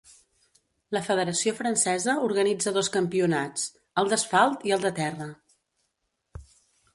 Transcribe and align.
La 0.95 1.01
Federació 1.07 1.51
Francesa 1.59 2.15
organitza 2.29 2.73
dos 2.77 2.89
campionats: 2.95 3.67
el 4.03 4.11
d'Asfalt 4.15 4.67
i 4.71 4.75
el 4.79 4.87
de 4.89 4.93
Terra. 5.03 5.29